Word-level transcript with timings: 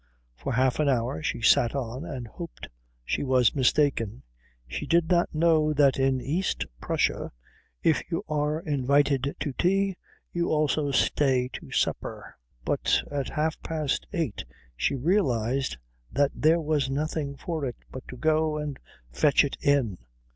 For 0.35 0.53
half 0.53 0.79
an 0.79 0.89
hour 0.89 1.21
she 1.21 1.43
sat 1.43 1.75
on 1.75 2.05
and 2.05 2.27
hoped 2.27 2.67
she 3.05 3.21
was 3.23 3.53
mistaken. 3.53 4.23
She 4.67 4.87
did 4.87 5.11
not 5.11 5.29
know 5.31 5.73
that 5.73 5.99
in 5.99 6.19
East 6.19 6.65
Prussia 6.81 7.31
if 7.83 8.01
you 8.09 8.23
are 8.27 8.61
invited 8.61 9.35
to 9.39 9.53
tea 9.53 9.97
you 10.33 10.49
also 10.49 10.89
stay 10.89 11.49
to 11.53 11.69
supper. 11.69 12.35
But 12.65 13.03
at 13.11 13.29
half 13.29 13.61
past 13.61 14.07
eight 14.11 14.43
she 14.75 14.95
realised 14.95 15.77
that 16.11 16.31
there 16.33 16.59
was 16.61 16.89
nothing 16.89 17.35
for 17.37 17.63
it 17.63 17.75
but 17.91 18.07
to 18.07 18.17
go 18.17 18.57
and 18.57 18.79
fetch 19.11 19.43
it 19.45 19.55
in. 19.61 19.99